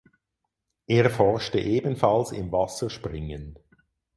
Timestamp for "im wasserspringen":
2.31-3.59